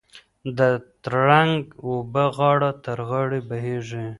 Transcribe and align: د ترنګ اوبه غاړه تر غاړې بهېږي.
د 0.57 0.59
ترنګ 1.05 1.55
اوبه 1.85 2.25
غاړه 2.37 2.71
تر 2.85 2.99
غاړې 3.09 3.39
بهېږي. 3.49 4.05